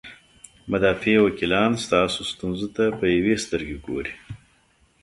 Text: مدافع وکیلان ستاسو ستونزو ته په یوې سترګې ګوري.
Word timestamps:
مدافع 0.71 1.13
وکیلان 1.25 1.71
ستاسو 1.85 2.19
ستونزو 2.31 2.67
ته 2.75 2.83
په 2.99 3.05
یوې 3.15 3.35
سترګې 3.43 3.77
ګوري. 3.85 4.13